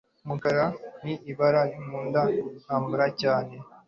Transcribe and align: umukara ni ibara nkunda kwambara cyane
umukara 0.25 0.65
ni 1.03 1.13
ibara 1.31 1.61
nkunda 1.83 2.21
kwambara 2.63 3.05
cyane 3.21 3.53